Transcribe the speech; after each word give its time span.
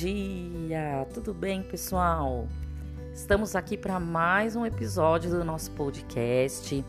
dia! 0.00 1.06
Tudo 1.12 1.34
bem, 1.34 1.62
pessoal? 1.62 2.48
Estamos 3.12 3.54
aqui 3.54 3.76
para 3.76 4.00
mais 4.00 4.56
um 4.56 4.64
episódio 4.64 5.30
do 5.30 5.44
nosso 5.44 5.70
podcast. 5.72 6.82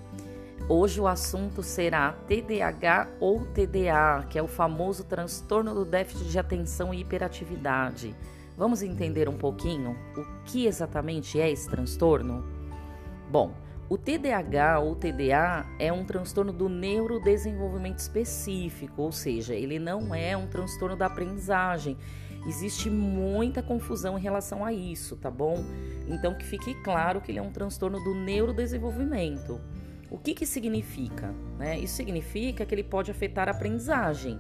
Hoje 0.70 1.02
o 1.02 1.06
assunto 1.06 1.62
será 1.62 2.14
TDAH 2.26 3.10
ou 3.20 3.46
TDA, 3.48 4.26
que 4.30 4.40
é 4.40 4.42
o 4.42 4.48
famoso 4.48 5.04
transtorno 5.04 5.74
do 5.74 5.84
déficit 5.84 6.30
de 6.30 6.40
atenção 6.40 6.94
e 6.94 7.02
hiperatividade. 7.02 8.16
Vamos 8.58 8.82
entender 8.82 9.28
um 9.28 9.38
pouquinho 9.38 9.92
o 10.16 10.44
que 10.46 10.66
exatamente 10.66 11.38
é 11.38 11.52
esse 11.52 11.70
transtorno? 11.70 12.46
Bom, 13.30 13.52
o 13.90 13.98
TDAH 13.98 14.80
ou 14.80 14.96
TDA 14.96 15.66
é 15.78 15.92
um 15.92 16.06
transtorno 16.06 16.54
do 16.54 16.70
neurodesenvolvimento 16.70 18.00
específico, 18.00 19.02
ou 19.02 19.12
seja, 19.12 19.54
ele 19.54 19.80
não 19.80 20.16
é 20.16 20.38
um 20.38 20.48
transtorno 20.48 20.96
da 20.96 21.08
aprendizagem. 21.08 21.98
Existe 22.48 22.90
muita 22.90 23.62
confusão 23.62 24.18
em 24.18 24.22
relação 24.22 24.66
a 24.66 24.74
isso, 24.74 25.16
tá 25.16 25.30
bom? 25.30 25.64
Então 26.08 26.34
que 26.34 26.46
fique 26.46 26.74
claro 26.82 27.22
que 27.22 27.32
ele 27.32 27.40
é 27.40 27.42
um 27.42 27.52
transtorno 27.52 28.04
do 28.04 28.16
neurodesenvolvimento. 28.16 29.62
O 30.10 30.18
que 30.18 30.34
que 30.34 30.46
significa? 30.46 31.34
Né? 31.58 31.80
Isso 31.80 31.96
significa 31.96 32.66
que 32.66 32.76
ele 32.76 32.84
pode 32.84 33.12
afetar 33.12 33.48
a 33.48 33.52
aprendizagem, 33.52 34.40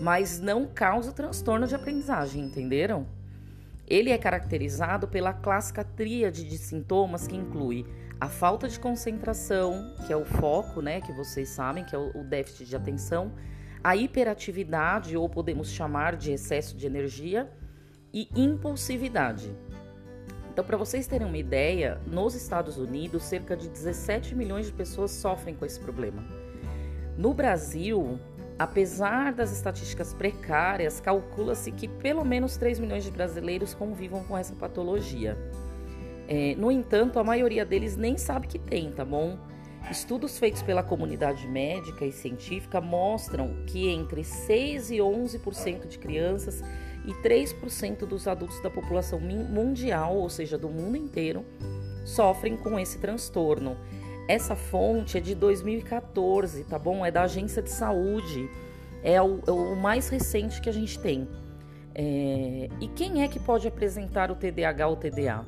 mas 0.00 0.40
não 0.40 0.66
causa 0.66 1.12
transtorno 1.12 1.66
de 1.66 1.74
aprendizagem, 1.74 2.44
entenderam? 2.44 3.06
Ele 3.86 4.10
é 4.10 4.16
caracterizado 4.16 5.06
pela 5.06 5.34
clássica 5.34 5.84
tríade 5.84 6.44
de 6.44 6.56
sintomas 6.56 7.26
que 7.26 7.36
inclui 7.36 7.84
a 8.18 8.28
falta 8.28 8.68
de 8.68 8.78
concentração, 8.78 9.94
que 10.06 10.12
é 10.12 10.16
o 10.16 10.24
foco, 10.24 10.80
né, 10.80 11.00
que 11.00 11.12
vocês 11.12 11.48
sabem, 11.48 11.84
que 11.84 11.94
é 11.94 11.98
o 11.98 12.24
déficit 12.24 12.66
de 12.66 12.76
atenção, 12.76 13.32
a 13.82 13.96
hiperatividade, 13.96 15.16
ou 15.16 15.28
podemos 15.28 15.70
chamar 15.70 16.16
de 16.16 16.32
excesso 16.32 16.76
de 16.76 16.86
energia, 16.86 17.50
e 18.12 18.28
impulsividade. 18.36 19.50
Então, 20.52 20.64
para 20.64 20.76
vocês 20.76 21.06
terem 21.06 21.26
uma 21.26 21.38
ideia, 21.38 21.98
nos 22.06 22.34
Estados 22.34 22.76
Unidos, 22.76 23.22
cerca 23.22 23.56
de 23.56 23.68
17 23.68 24.34
milhões 24.34 24.66
de 24.66 24.72
pessoas 24.72 25.10
sofrem 25.10 25.54
com 25.54 25.64
esse 25.64 25.80
problema. 25.80 26.22
No 27.16 27.32
Brasil, 27.32 28.18
apesar 28.58 29.32
das 29.32 29.50
estatísticas 29.50 30.12
precárias, 30.12 31.00
calcula-se 31.00 31.72
que 31.72 31.88
pelo 31.88 32.22
menos 32.24 32.58
3 32.58 32.78
milhões 32.80 33.02
de 33.02 33.10
brasileiros 33.10 33.72
convivam 33.72 34.22
com 34.24 34.36
essa 34.36 34.54
patologia. 34.54 35.38
É, 36.28 36.54
no 36.56 36.70
entanto, 36.70 37.18
a 37.18 37.24
maioria 37.24 37.64
deles 37.64 37.96
nem 37.96 38.18
sabe 38.18 38.46
que 38.46 38.58
tem, 38.58 38.92
tá 38.92 39.04
bom? 39.04 39.38
Estudos 39.90 40.38
feitos 40.38 40.62
pela 40.62 40.82
comunidade 40.82 41.46
médica 41.46 42.04
e 42.04 42.12
científica 42.12 42.80
mostram 42.80 43.64
que 43.66 43.88
entre 43.88 44.24
6 44.24 44.90
e 44.90 44.96
11% 44.98 45.86
de 45.86 45.98
crianças 45.98 46.62
e 47.04 47.12
3% 47.14 48.06
dos 48.06 48.28
adultos 48.28 48.60
da 48.62 48.70
população 48.70 49.20
mundial, 49.20 50.16
ou 50.16 50.30
seja, 50.30 50.56
do 50.56 50.68
mundo 50.68 50.96
inteiro, 50.96 51.44
sofrem 52.04 52.56
com 52.56 52.78
esse 52.78 52.98
transtorno. 52.98 53.76
Essa 54.28 54.54
fonte 54.54 55.18
é 55.18 55.20
de 55.20 55.34
2014, 55.34 56.64
tá 56.64 56.78
bom? 56.78 57.04
É 57.04 57.10
da 57.10 57.22
Agência 57.22 57.60
de 57.60 57.70
Saúde, 57.70 58.48
é 59.02 59.20
o, 59.20 59.40
é 59.46 59.50
o 59.50 59.74
mais 59.74 60.08
recente 60.08 60.60
que 60.60 60.68
a 60.68 60.72
gente 60.72 60.98
tem. 61.00 61.28
É... 61.94 62.68
E 62.80 62.88
quem 62.88 63.22
é 63.22 63.28
que 63.28 63.40
pode 63.40 63.66
apresentar 63.66 64.30
o 64.30 64.36
TDAH 64.36 64.86
ou 64.86 64.96
TDA? 64.96 65.44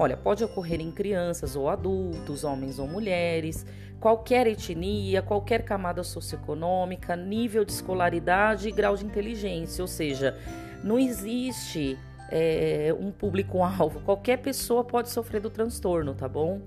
Olha, 0.00 0.16
pode 0.16 0.42
ocorrer 0.42 0.80
em 0.80 0.90
crianças 0.90 1.54
ou 1.54 1.68
adultos, 1.68 2.42
homens 2.42 2.78
ou 2.78 2.88
mulheres, 2.88 3.66
qualquer 4.00 4.46
etnia, 4.46 5.20
qualquer 5.20 5.62
camada 5.62 6.02
socioeconômica, 6.02 7.14
nível 7.14 7.66
de 7.66 7.72
escolaridade 7.72 8.66
e 8.66 8.72
grau 8.72 8.96
de 8.96 9.04
inteligência, 9.04 9.82
ou 9.82 9.86
seja, 9.86 10.38
não 10.82 10.98
existe 10.98 11.98
é, 12.30 12.96
um 12.98 13.12
público-alvo, 13.12 14.00
qualquer 14.00 14.38
pessoa 14.38 14.82
pode 14.82 15.10
sofrer 15.10 15.42
do 15.42 15.50
transtorno, 15.50 16.14
tá 16.14 16.26
bom? 16.26 16.62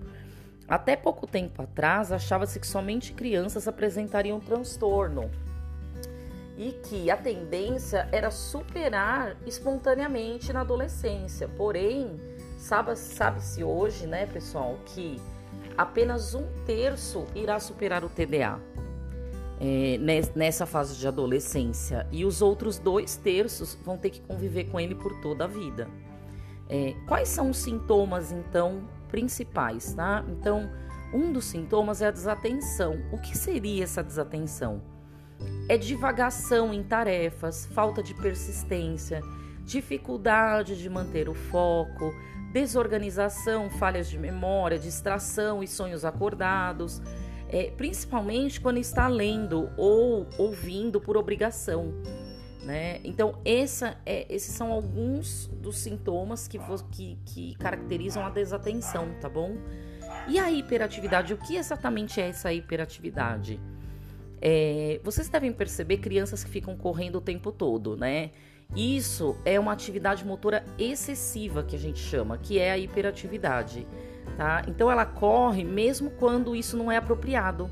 Até 0.67 0.95
pouco 0.95 1.25
tempo 1.25 1.59
atrás, 1.59 2.11
achava-se 2.11 2.59
que 2.59 2.67
somente 2.67 3.13
crianças 3.13 3.67
apresentariam 3.67 4.39
transtorno 4.39 5.31
e 6.55 6.71
que 6.71 7.09
a 7.09 7.17
tendência 7.17 8.07
era 8.11 8.29
superar 8.29 9.35
espontaneamente 9.43 10.53
na 10.53 10.61
adolescência, 10.61 11.47
porém 11.47 12.11
Sabe-se 12.63 13.61
hoje, 13.61 14.07
né, 14.07 14.25
pessoal, 14.25 14.79
que 14.85 15.19
apenas 15.77 16.33
um 16.33 16.47
terço 16.65 17.25
irá 17.35 17.59
superar 17.59 18.05
o 18.05 18.09
TDA 18.09 18.57
é, 19.59 19.99
nessa 20.33 20.65
fase 20.65 20.95
de 20.95 21.05
adolescência 21.05 22.07
e 22.09 22.23
os 22.23 22.41
outros 22.41 22.79
dois 22.79 23.17
terços 23.17 23.77
vão 23.83 23.97
ter 23.97 24.11
que 24.11 24.21
conviver 24.21 24.63
com 24.71 24.79
ele 24.79 24.95
por 24.95 25.13
toda 25.19 25.43
a 25.43 25.47
vida. 25.47 25.89
É, 26.69 26.95
quais 27.05 27.27
são 27.27 27.49
os 27.49 27.57
sintomas, 27.57 28.31
então, 28.31 28.87
principais, 29.09 29.93
tá? 29.93 30.23
Então, 30.29 30.71
um 31.13 31.33
dos 31.33 31.43
sintomas 31.43 32.01
é 32.01 32.07
a 32.07 32.11
desatenção. 32.11 32.97
O 33.11 33.17
que 33.17 33.37
seria 33.37 33.83
essa 33.83 34.01
desatenção? 34.01 34.81
É 35.67 35.77
divagação 35.77 36.73
em 36.73 36.81
tarefas, 36.81 37.65
falta 37.65 38.01
de 38.01 38.13
persistência, 38.13 39.21
dificuldade 39.65 40.81
de 40.81 40.89
manter 40.89 41.27
o 41.27 41.33
foco, 41.33 42.13
desorganização, 42.53 43.69
falhas 43.69 44.07
de 44.07 44.17
memória, 44.17 44.77
distração 44.77 45.63
e 45.63 45.67
sonhos 45.67 46.05
acordados, 46.05 47.01
é, 47.49 47.71
principalmente 47.71 48.61
quando 48.61 48.77
está 48.77 49.07
lendo 49.07 49.69
ou 49.75 50.27
ouvindo 50.37 51.01
por 51.01 51.17
obrigação. 51.17 51.93
Né? 52.63 53.01
Então, 53.03 53.37
essa 53.43 53.97
é, 54.05 54.25
esses 54.33 54.55
são 54.55 54.71
alguns 54.71 55.47
dos 55.47 55.77
sintomas 55.77 56.47
que, 56.47 56.57
que, 56.91 57.17
que 57.25 57.55
caracterizam 57.55 58.25
a 58.25 58.29
desatenção, 58.29 59.09
tá 59.19 59.27
bom? 59.27 59.57
E 60.27 60.39
a 60.39 60.49
hiperatividade, 60.49 61.33
o 61.33 61.37
que 61.37 61.57
exatamente 61.57 62.21
é 62.21 62.29
essa 62.29 62.53
hiperatividade? 62.53 63.59
É, 64.39 65.01
vocês 65.03 65.27
devem 65.27 65.51
perceber 65.51 65.97
crianças 65.97 66.43
que 66.43 66.49
ficam 66.49 66.77
correndo 66.77 67.17
o 67.17 67.21
tempo 67.21 67.51
todo, 67.51 67.97
né? 67.97 68.31
Isso 68.75 69.35
é 69.45 69.59
uma 69.59 69.71
atividade 69.71 70.25
motora 70.25 70.65
excessiva 70.77 71.63
que 71.63 71.75
a 71.75 71.79
gente 71.79 71.99
chama, 71.99 72.37
que 72.37 72.57
é 72.57 72.71
a 72.71 72.77
hiperatividade, 72.77 73.87
tá? 74.35 74.63
Então 74.67 74.89
ela 74.89 75.05
corre 75.05 75.63
mesmo 75.63 76.09
quando 76.11 76.55
isso 76.55 76.75
não 76.75 76.91
é 76.91 76.97
apropriado, 76.97 77.69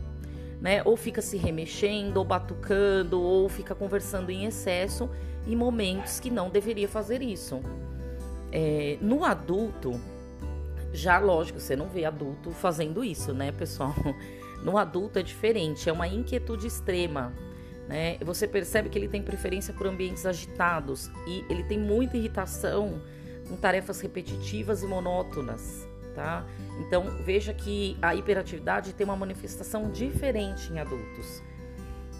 né? 0.60 0.82
Ou 0.86 0.96
fica 0.96 1.22
se 1.22 1.38
remexendo, 1.38 2.18
ou 2.18 2.26
batucando, 2.26 3.20
ou 3.20 3.50
fica 3.50 3.74
conversando 3.74 4.30
em 4.30 4.46
excesso 4.46 5.10
em 5.48 5.56
momentos 5.56 6.20
que 6.20 6.30
não 6.30 6.50
deveria 6.50 6.88
fazer 6.88 7.22
isso. 7.22 7.60
É, 8.52 8.98
no 9.02 9.24
adulto, 9.24 10.00
já 10.94 11.18
lógico, 11.20 11.60
você 11.60 11.76
não 11.76 11.88
vê 11.88 12.06
adulto 12.06 12.52
fazendo 12.52 13.04
isso, 13.04 13.34
né, 13.34 13.52
pessoal? 13.52 13.94
No 14.62 14.78
adulto 14.78 15.18
é 15.18 15.24
diferente, 15.24 15.90
é 15.90 15.92
uma 15.92 16.08
inquietude 16.08 16.68
extrema, 16.68 17.34
né? 17.92 18.18
Você 18.22 18.48
percebe 18.48 18.90
que 18.90 18.98
ele 18.98 19.10
tem 19.10 19.22
preferência 19.22 19.74
por 19.74 19.86
ambientes 19.86 20.26
agitados 20.26 21.12
e 21.28 21.44
ele 21.50 21.62
tem 21.64 21.78
muita 21.78 22.16
irritação 22.16 23.02
com 23.50 23.58
tarefas 23.58 24.00
repetitivas 24.00 24.82
e 24.82 24.88
monótonas, 24.88 25.86
tá? 26.16 26.46
Então 26.80 27.04
veja 27.26 27.54
que 27.54 27.98
a 28.02 28.16
hiperatividade 28.16 28.94
tem 28.94 29.04
uma 29.04 29.18
manifestação 29.18 29.92
diferente 29.92 30.72
em 30.72 30.80
adultos. 30.80 31.44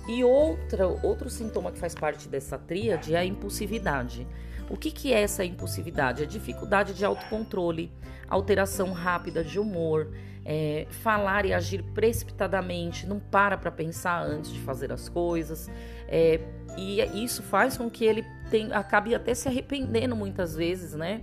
E 0.08 0.24
outra, 0.24 0.88
outro 0.88 1.30
sintoma 1.30 1.72
que 1.72 1.80
faz 1.80 1.94
parte 1.94 2.28
dessa 2.28 2.58
tríade 2.58 3.14
é 3.14 3.20
a 3.20 3.26
impulsividade. 3.26 4.28
O 4.70 4.78
que, 4.78 4.90
que 4.90 5.14
é 5.14 5.22
essa 5.22 5.44
impulsividade? 5.44 6.24
A 6.24 6.26
dificuldade 6.26 6.94
de 6.94 7.06
autocontrole, 7.06 7.92
alteração 8.28 8.94
rápida 8.94 9.44
de 9.44 9.60
humor, 9.60 10.12
é, 10.46 10.88
falar 10.90 11.46
e 11.46 11.54
agir 11.54 11.84
precipitadamente, 11.94 13.06
não 13.06 13.20
para 13.20 13.58
para 13.58 13.70
pensar 13.70 14.24
antes 14.24 14.52
de 14.52 14.60
fazer 14.60 14.92
as 14.92 15.08
coisas. 15.10 15.70
É, 16.08 16.40
e 16.78 17.02
isso 17.24 17.44
faz 17.44 17.78
com 17.78 17.90
que 17.90 18.06
ele 18.06 18.26
tem, 18.50 18.72
acabe 18.72 19.14
até 19.14 19.34
se 19.34 19.48
arrependendo 19.48 20.16
muitas 20.16 20.56
vezes, 20.56 20.94
né? 20.94 21.22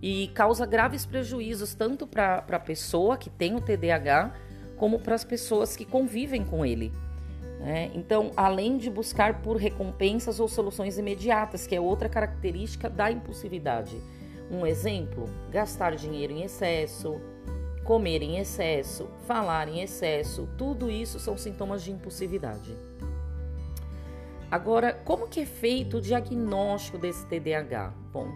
E 0.00 0.28
causa 0.28 0.66
graves 0.66 1.06
prejuízos 1.06 1.74
tanto 1.74 2.06
para 2.06 2.44
a 2.48 2.58
pessoa 2.58 3.16
que 3.16 3.30
tem 3.30 3.54
o 3.54 3.60
TDAH, 3.60 4.34
como 4.76 4.98
para 4.98 5.14
as 5.14 5.24
pessoas 5.24 5.76
que 5.76 5.84
convivem 5.84 6.44
com 6.44 6.66
ele. 6.66 6.92
Né? 7.62 7.92
Então, 7.94 8.32
além 8.36 8.76
de 8.76 8.90
buscar 8.90 9.40
por 9.40 9.56
recompensas 9.56 10.40
ou 10.40 10.48
soluções 10.48 10.98
imediatas, 10.98 11.64
que 11.64 11.76
é 11.76 11.80
outra 11.80 12.08
característica 12.08 12.90
da 12.90 13.10
impulsividade. 13.10 13.96
Um 14.50 14.66
exemplo: 14.66 15.28
gastar 15.48 15.94
dinheiro 15.94 16.32
em 16.32 16.42
excesso, 16.42 17.20
comer 17.84 18.20
em 18.20 18.38
excesso, 18.38 19.08
falar 19.28 19.68
em 19.68 19.80
excesso, 19.80 20.48
tudo 20.58 20.90
isso 20.90 21.20
são 21.20 21.38
sintomas 21.38 21.84
de 21.84 21.92
impulsividade. 21.92 22.76
Agora, 24.50 24.92
como 25.04 25.28
que 25.28 25.40
é 25.40 25.46
feito 25.46 25.98
o 25.98 26.00
diagnóstico 26.00 26.98
desse 26.98 27.24
TDAH? 27.26 27.94
Bom, 28.12 28.26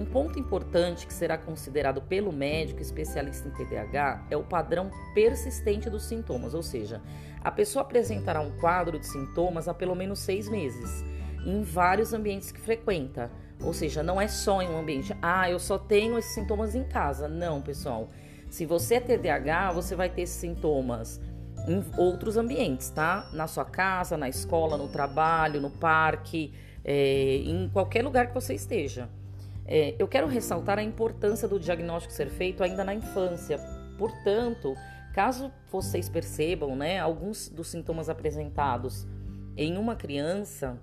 um 0.00 0.04
ponto 0.06 0.38
importante 0.38 1.06
que 1.06 1.12
será 1.12 1.36
considerado 1.36 2.00
pelo 2.00 2.32
médico 2.32 2.80
especialista 2.80 3.46
em 3.46 3.50
TDAH 3.50 4.28
é 4.30 4.36
o 4.36 4.42
padrão 4.42 4.90
persistente 5.14 5.90
dos 5.90 6.04
sintomas, 6.04 6.54
ou 6.54 6.62
seja, 6.62 7.02
a 7.42 7.50
pessoa 7.50 7.82
apresentará 7.82 8.40
um 8.40 8.50
quadro 8.58 8.98
de 8.98 9.06
sintomas 9.06 9.68
há 9.68 9.74
pelo 9.74 9.94
menos 9.94 10.20
seis 10.20 10.48
meses, 10.48 11.04
em 11.44 11.62
vários 11.62 12.14
ambientes 12.14 12.50
que 12.50 12.60
frequenta, 12.60 13.30
Ou 13.62 13.74
seja, 13.74 14.02
não 14.02 14.18
é 14.18 14.26
só 14.26 14.62
em 14.62 14.70
um 14.70 14.78
ambiente. 14.78 15.14
Ah, 15.20 15.50
eu 15.50 15.58
só 15.58 15.76
tenho 15.76 16.16
esses 16.16 16.32
sintomas 16.32 16.74
em 16.74 16.82
casa. 16.82 17.28
Não, 17.28 17.60
pessoal. 17.60 18.08
Se 18.48 18.64
você 18.64 18.94
é 18.94 19.00
TDAH, 19.00 19.72
você 19.72 19.94
vai 19.94 20.08
ter 20.08 20.22
esses 20.22 20.36
sintomas 20.36 21.20
em 21.68 21.84
outros 21.98 22.38
ambientes, 22.38 22.88
tá? 22.88 23.28
Na 23.34 23.46
sua 23.46 23.66
casa, 23.66 24.16
na 24.16 24.30
escola, 24.30 24.78
no 24.78 24.88
trabalho, 24.88 25.60
no 25.60 25.68
parque, 25.68 26.54
é, 26.82 27.36
em 27.44 27.68
qualquer 27.68 28.02
lugar 28.02 28.28
que 28.28 28.34
você 28.34 28.54
esteja. 28.54 29.10
É, 29.66 29.94
eu 29.98 30.08
quero 30.08 30.26
ressaltar 30.26 30.78
a 30.78 30.82
importância 30.82 31.46
do 31.46 31.58
diagnóstico 31.58 32.12
ser 32.12 32.28
feito 32.28 32.62
ainda 32.62 32.84
na 32.84 32.94
infância. 32.94 33.58
Portanto, 33.96 34.74
caso 35.14 35.52
vocês 35.70 36.08
percebam, 36.08 36.74
né, 36.74 36.98
alguns 36.98 37.48
dos 37.48 37.68
sintomas 37.68 38.08
apresentados 38.08 39.06
em 39.56 39.76
uma 39.76 39.94
criança, 39.94 40.80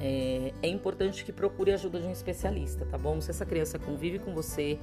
é, 0.00 0.52
é, 0.62 0.68
importante 0.68 1.24
que 1.24 1.32
procure 1.32 1.72
a 1.72 1.74
ajuda 1.74 1.98
de 2.00 2.06
um 2.06 2.12
especialista, 2.12 2.84
tá 2.84 2.96
bom? 2.96 3.20
Se 3.20 3.30
essa 3.30 3.44
criança 3.44 3.78
convive 3.78 4.18
com 4.20 4.32
você, 4.32 4.78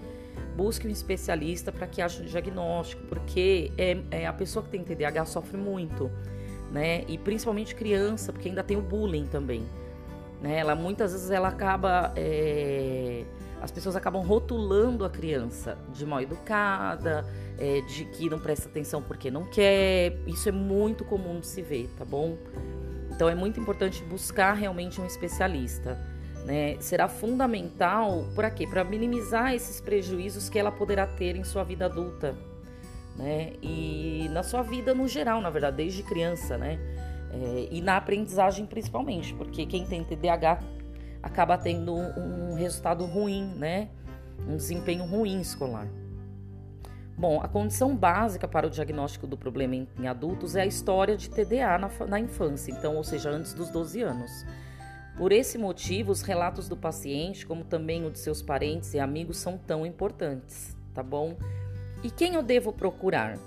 busque 0.57 0.87
um 0.87 0.91
especialista 0.91 1.71
para 1.71 1.87
que 1.87 2.01
ache 2.01 2.21
o 2.21 2.25
diagnóstico, 2.25 3.03
porque 3.03 3.71
é, 3.77 3.97
é, 4.11 4.27
a 4.27 4.33
pessoa 4.33 4.63
que 4.63 4.71
tem 4.71 4.83
TDAH 4.83 5.25
sofre 5.25 5.57
muito, 5.57 6.11
né? 6.71 7.05
E 7.07 7.17
principalmente 7.17 7.73
criança, 7.75 8.33
porque 8.33 8.49
ainda 8.49 8.63
tem 8.63 8.75
o 8.75 8.81
bullying 8.81 9.25
também, 9.25 9.65
né? 10.41 10.57
Ela 10.59 10.75
muitas 10.75 11.11
vezes 11.11 11.31
ela 11.31 11.49
acaba 11.49 12.13
é, 12.15 13.25
as 13.61 13.71
pessoas 13.71 13.95
acabam 13.95 14.21
rotulando 14.21 15.03
a 15.03 15.09
criança 15.09 15.77
de 15.91 16.05
mal 16.05 16.21
educada, 16.21 17.25
é, 17.57 17.81
de 17.81 18.05
que 18.05 18.29
não 18.29 18.39
presta 18.39 18.69
atenção 18.69 19.01
porque 19.01 19.31
não 19.31 19.43
quer. 19.45 20.19
Isso 20.27 20.47
é 20.49 20.51
muito 20.51 21.03
comum 21.03 21.39
de 21.39 21.47
se 21.47 21.61
ver, 21.61 21.89
tá 21.97 22.05
bom? 22.05 22.37
Então 23.09 23.29
é 23.29 23.33
muito 23.33 23.59
importante 23.59 24.03
buscar 24.03 24.53
realmente 24.53 25.01
um 25.01 25.05
especialista. 25.05 25.97
Né? 26.45 26.77
Será 26.79 27.07
fundamental 27.07 28.25
para 28.35 28.51
quê? 28.51 28.67
Para 28.67 28.83
minimizar 28.83 29.55
esses 29.55 29.81
prejuízos 29.81 30.47
que 30.47 30.59
ela 30.59 30.71
poderá 30.71 31.07
ter 31.07 31.35
em 31.35 31.43
sua 31.43 31.63
vida 31.63 31.85
adulta. 31.85 32.35
Né? 33.15 33.53
E 33.63 34.29
na 34.31 34.43
sua 34.43 34.61
vida 34.61 34.93
no 34.93 35.07
geral, 35.07 35.41
na 35.41 35.49
verdade, 35.49 35.77
desde 35.77 36.03
criança, 36.03 36.57
né? 36.57 36.77
É, 37.35 37.67
e 37.69 37.81
na 37.81 37.97
aprendizagem 37.97 38.65
principalmente, 38.65 39.33
porque 39.33 39.65
quem 39.65 39.85
tem 39.85 40.03
TDAH 40.03 40.59
acaba 41.21 41.57
tendo 41.57 41.93
um 41.93 42.53
resultado 42.53 43.05
ruim, 43.05 43.53
né? 43.55 43.89
Um 44.47 44.55
desempenho 44.55 45.05
ruim 45.05 45.41
escolar. 45.41 45.87
Bom, 47.17 47.39
a 47.41 47.47
condição 47.47 47.95
básica 47.95 48.47
para 48.47 48.67
o 48.67 48.69
diagnóstico 48.69 49.25
do 49.25 49.37
problema 49.37 49.75
em, 49.75 49.87
em 49.97 50.07
adultos 50.07 50.55
é 50.55 50.61
a 50.61 50.65
história 50.65 51.15
de 51.15 51.29
TDA 51.29 51.77
na, 51.77 51.89
na 52.07 52.19
infância, 52.19 52.71
então, 52.71 52.95
ou 52.95 53.03
seja, 53.03 53.29
antes 53.29 53.53
dos 53.53 53.69
12 53.69 54.01
anos. 54.01 54.45
Por 55.17 55.31
esse 55.31 55.57
motivo, 55.57 56.11
os 56.11 56.21
relatos 56.21 56.67
do 56.67 56.75
paciente, 56.75 57.45
como 57.45 57.63
também 57.63 58.05
o 58.05 58.11
de 58.11 58.19
seus 58.19 58.41
parentes 58.41 58.93
e 58.93 58.99
amigos, 58.99 59.37
são 59.37 59.57
tão 59.57 59.85
importantes, 59.85 60.75
tá 60.93 61.01
bom? 61.01 61.37
E 62.03 62.11
quem 62.11 62.35
eu 62.35 62.43
devo 62.43 62.73
procurar 62.73 63.37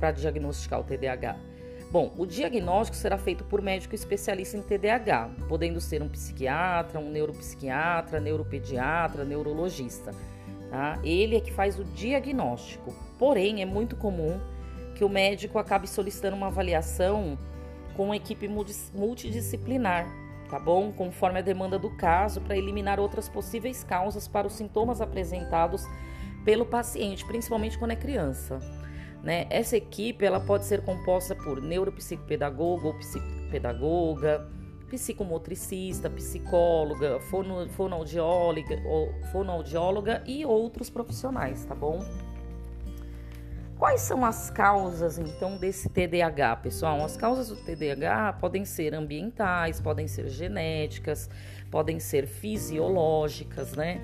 para 0.00 0.10
diagnosticar 0.10 0.80
o 0.80 0.84
TDAH? 0.84 1.36
Bom, 1.92 2.10
o 2.16 2.24
diagnóstico 2.24 2.96
será 2.96 3.18
feito 3.18 3.44
por 3.44 3.60
médico 3.60 3.94
especialista 3.94 4.56
em 4.56 4.62
TDAH, 4.62 5.28
podendo 5.46 5.78
ser 5.78 6.02
um 6.02 6.08
psiquiatra, 6.08 6.98
um 6.98 7.10
neuropsiquiatra, 7.10 8.18
neuropediatra, 8.18 9.26
neurologista. 9.26 10.10
Tá? 10.70 10.98
Ele 11.04 11.36
é 11.36 11.40
que 11.40 11.52
faz 11.52 11.78
o 11.78 11.84
diagnóstico. 11.84 12.94
Porém, 13.18 13.60
é 13.60 13.66
muito 13.66 13.94
comum 13.94 14.40
que 14.94 15.04
o 15.04 15.08
médico 15.08 15.58
acabe 15.58 15.86
solicitando 15.86 16.34
uma 16.34 16.46
avaliação 16.46 17.38
com 17.94 18.06
uma 18.06 18.16
equipe 18.16 18.48
multidisciplinar, 18.94 20.06
tá 20.48 20.58
bom? 20.58 20.92
Conforme 20.92 21.40
a 21.40 21.42
demanda 21.42 21.78
do 21.78 21.90
caso, 21.90 22.40
para 22.40 22.56
eliminar 22.56 22.98
outras 22.98 23.28
possíveis 23.28 23.84
causas 23.84 24.26
para 24.26 24.46
os 24.46 24.54
sintomas 24.54 25.02
apresentados 25.02 25.84
pelo 26.42 26.64
paciente, 26.64 27.22
principalmente 27.26 27.76
quando 27.76 27.90
é 27.90 27.96
criança. 27.96 28.60
Né? 29.22 29.46
Essa 29.50 29.76
equipe 29.76 30.24
ela 30.24 30.40
pode 30.40 30.64
ser 30.64 30.82
composta 30.82 31.34
por 31.34 31.62
neuropsicopedagogo 31.62 32.88
ou 32.88 32.94
psicopedagoga, 32.94 34.48
psicomotricista, 34.88 36.10
psicóloga, 36.10 37.20
fono, 37.20 37.68
fonoaudióloga, 37.70 38.82
fonoaudióloga 39.30 40.22
e 40.26 40.44
outros 40.44 40.90
profissionais, 40.90 41.64
tá 41.64 41.74
bom? 41.74 42.04
Quais 43.78 44.00
são 44.02 44.24
as 44.24 44.50
causas 44.50 45.18
então 45.18 45.56
desse 45.56 45.88
TDAH, 45.88 46.56
pessoal? 46.56 47.04
As 47.04 47.16
causas 47.16 47.48
do 47.48 47.56
TDAH 47.56 48.34
podem 48.34 48.64
ser 48.64 48.94
ambientais, 48.94 49.80
podem 49.80 50.06
ser 50.06 50.28
genéticas, 50.28 51.28
podem 51.70 51.98
ser 51.98 52.26
fisiológicas, 52.26 53.72
né? 53.72 54.00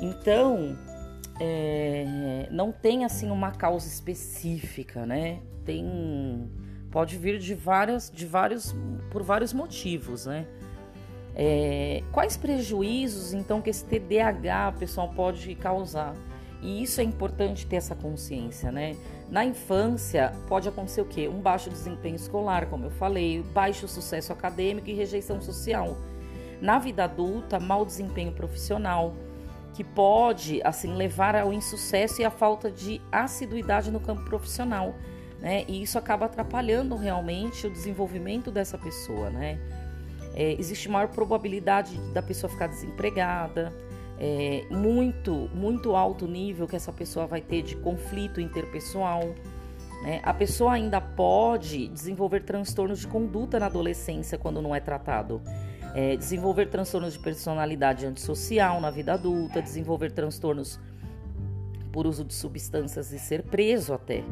Então, 0.00 0.76
é, 1.44 2.46
não 2.52 2.70
tem 2.70 3.04
assim 3.04 3.28
uma 3.28 3.50
causa 3.50 3.88
específica, 3.88 5.04
né? 5.04 5.40
Tem 5.64 6.48
pode 6.88 7.16
vir 7.16 7.38
de 7.38 7.54
várias, 7.54 8.08
de 8.10 8.26
vários, 8.26 8.72
por 9.10 9.24
vários 9.24 9.52
motivos, 9.52 10.26
né? 10.26 10.46
É, 11.34 12.02
quais 12.12 12.36
prejuízos 12.36 13.32
então 13.32 13.60
que 13.60 13.70
esse 13.70 13.84
TDAH 13.84 14.72
pessoal 14.78 15.08
pode 15.08 15.52
causar? 15.56 16.14
E 16.60 16.80
isso 16.80 17.00
é 17.00 17.04
importante 17.04 17.66
ter 17.66 17.76
essa 17.76 17.96
consciência, 17.96 18.70
né? 18.70 18.94
Na 19.28 19.44
infância 19.44 20.32
pode 20.46 20.68
acontecer 20.68 21.00
o 21.00 21.06
quê? 21.06 21.26
Um 21.26 21.40
baixo 21.40 21.70
desempenho 21.70 22.14
escolar, 22.14 22.66
como 22.66 22.84
eu 22.84 22.90
falei, 22.92 23.42
baixo 23.52 23.88
sucesso 23.88 24.32
acadêmico 24.32 24.88
e 24.88 24.94
rejeição 24.94 25.40
social. 25.40 25.96
Na 26.60 26.78
vida 26.78 27.02
adulta, 27.02 27.58
mau 27.58 27.84
desempenho 27.84 28.30
profissional, 28.30 29.12
que 29.72 29.82
pode 29.82 30.60
assim 30.64 30.94
levar 30.94 31.34
ao 31.34 31.52
insucesso 31.52 32.20
e 32.20 32.24
à 32.24 32.30
falta 32.30 32.70
de 32.70 33.00
assiduidade 33.10 33.90
no 33.90 34.00
campo 34.00 34.24
profissional 34.24 34.94
né? 35.42 35.64
E 35.66 35.82
isso 35.82 35.98
acaba 35.98 36.26
atrapalhando 36.26 36.94
realmente 36.94 37.66
o 37.66 37.70
desenvolvimento 37.70 38.50
dessa 38.50 38.78
pessoa, 38.78 39.28
né? 39.28 39.58
É, 40.34 40.52
existe 40.52 40.88
maior 40.88 41.08
probabilidade 41.08 41.98
da 42.14 42.22
pessoa 42.22 42.48
ficar 42.48 42.68
desempregada, 42.68 43.72
é, 44.18 44.64
muito, 44.70 45.50
muito 45.52 45.96
alto 45.96 46.28
nível 46.28 46.68
que 46.68 46.76
essa 46.76 46.92
pessoa 46.92 47.26
vai 47.26 47.40
ter 47.40 47.62
de 47.62 47.76
conflito 47.76 48.40
interpessoal. 48.40 49.34
Né? 50.04 50.20
A 50.22 50.32
pessoa 50.32 50.72
ainda 50.72 51.00
pode 51.00 51.88
desenvolver 51.88 52.44
transtornos 52.44 53.00
de 53.00 53.08
conduta 53.08 53.58
na 53.58 53.66
adolescência 53.66 54.38
quando 54.38 54.62
não 54.62 54.74
é 54.74 54.80
tratado. 54.80 55.42
É, 55.94 56.16
desenvolver 56.16 56.66
transtornos 56.68 57.12
de 57.12 57.18
personalidade 57.18 58.06
antissocial 58.06 58.80
na 58.80 58.90
vida 58.90 59.12
adulta, 59.12 59.60
desenvolver 59.60 60.10
transtornos 60.12 60.80
por 61.92 62.06
uso 62.06 62.24
de 62.24 62.32
substâncias 62.32 63.12
e 63.12 63.18
ser 63.18 63.42
preso 63.42 63.92
até 63.92 64.24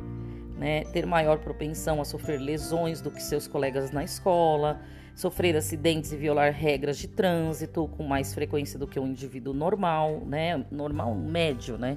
né, 0.60 0.84
ter 0.84 1.06
maior 1.06 1.38
propensão 1.38 2.02
a 2.02 2.04
sofrer 2.04 2.38
lesões 2.38 3.00
do 3.00 3.10
que 3.10 3.22
seus 3.22 3.46
colegas 3.46 3.90
na 3.90 4.04
escola, 4.04 4.78
sofrer 5.16 5.56
acidentes 5.56 6.12
e 6.12 6.16
violar 6.16 6.52
regras 6.52 6.98
de 6.98 7.08
trânsito 7.08 7.88
com 7.96 8.04
mais 8.04 8.34
frequência 8.34 8.78
do 8.78 8.86
que 8.86 9.00
um 9.00 9.06
indivíduo 9.06 9.54
normal, 9.54 10.20
né, 10.26 10.62
normal 10.70 11.14
médio, 11.14 11.78
né? 11.78 11.96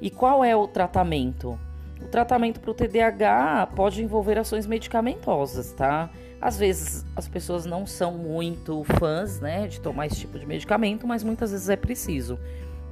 E 0.00 0.10
qual 0.10 0.42
é 0.42 0.56
o 0.56 0.66
tratamento? 0.66 1.58
O 2.02 2.08
tratamento 2.08 2.60
para 2.60 2.70
o 2.70 2.74
TDAH 2.74 3.68
pode 3.74 4.02
envolver 4.02 4.38
ações 4.38 4.66
medicamentosas, 4.66 5.72
tá? 5.72 6.10
Às 6.40 6.58
vezes 6.58 7.04
as 7.16 7.26
pessoas 7.26 7.64
não 7.64 7.86
são 7.86 8.12
muito 8.12 8.84
fãs, 8.98 9.40
né, 9.40 9.66
de 9.66 9.80
tomar 9.80 10.06
esse 10.06 10.16
tipo 10.16 10.38
de 10.38 10.46
medicamento, 10.46 11.06
mas 11.06 11.22
muitas 11.22 11.52
vezes 11.52 11.68
é 11.68 11.76
preciso, 11.76 12.38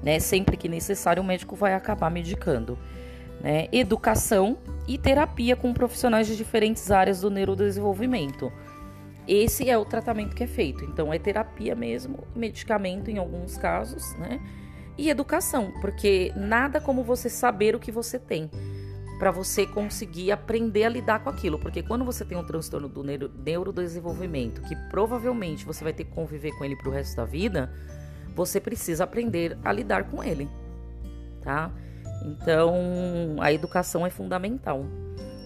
né? 0.03 0.19
Sempre 0.19 0.57
que 0.57 0.69
necessário, 0.69 1.23
o 1.23 1.27
médico 1.27 1.55
vai 1.55 1.75
acabar 1.75 2.11
medicando 2.11 2.79
né, 3.43 3.69
educação 3.73 4.57
e 4.87 4.97
terapia 4.97 5.57
com 5.57 5.75
profissionais 5.75 6.27
de 6.27 6.37
diferentes 6.37 6.91
áreas 6.91 7.21
do 7.21 7.31
neurodesenvolvimento. 7.31 8.53
Esse 9.27 9.69
é 9.69 9.77
o 9.77 9.85
tratamento 9.85 10.35
que 10.35 10.45
é 10.45 10.47
feito. 10.47 10.85
Então, 10.85 11.13
é 11.13 11.19
terapia 11.19 11.75
mesmo, 11.75 12.25
medicamento 12.35 13.11
em 13.11 13.19
alguns 13.19 13.57
casos, 13.57 14.15
né? 14.17 14.41
E 14.97 15.09
educação, 15.09 15.73
porque 15.81 16.33
nada 16.37 16.81
como 16.81 17.03
você 17.03 17.29
saber 17.29 17.75
o 17.75 17.81
que 17.81 17.91
você 17.91 18.19
tem 18.19 18.51
para 19.23 19.31
você 19.31 19.65
conseguir 19.65 20.33
aprender 20.33 20.83
a 20.83 20.89
lidar 20.89 21.21
com 21.21 21.31
aquilo. 21.31 21.57
Porque 21.57 21.81
quando 21.81 22.05
você 22.05 22.25
tem 22.25 22.37
um 22.37 22.43
transtorno 22.43 22.89
do 22.89 23.05
neuro, 23.05 23.31
neurodesenvolvimento, 23.33 24.61
que 24.63 24.75
provavelmente 24.91 25.65
você 25.65 25.85
vai 25.85 25.93
ter 25.93 26.03
que 26.03 26.11
conviver 26.11 26.51
com 26.59 26.65
ele 26.65 26.75
pro 26.75 26.91
resto 26.91 27.15
da 27.19 27.25
vida, 27.25 27.73
você 28.35 28.61
precisa 28.61 29.05
aprender 29.05 29.57
a 29.65 29.71
lidar 29.71 30.11
com 30.11 30.25
ele, 30.25 30.49
tá? 31.41 31.71
Então, 32.25 33.37
a 33.39 33.53
educação 33.53 34.05
é 34.05 34.11
fundamental. 34.11 34.85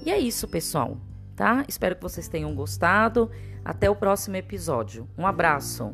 E 0.07 0.11
é 0.11 0.19
isso, 0.19 0.49
pessoal, 0.49 0.97
tá? 1.37 1.63
Espero 1.69 1.97
que 1.97 2.03
vocês 2.03 2.29
tenham 2.29 2.55
gostado. 2.55 3.31
Até 3.63 3.91
o 3.91 3.95
próximo 3.95 4.37
episódio. 4.37 5.07
Um 5.19 5.27
abraço. 5.27 5.93